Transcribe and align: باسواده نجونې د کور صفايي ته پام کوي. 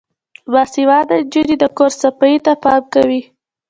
باسواده 0.51 1.15
نجونې 1.23 1.55
د 1.59 1.63
کور 1.77 1.91
صفايي 2.01 2.37
ته 2.45 2.53
پام 2.63 2.83
کوي. 2.93 3.21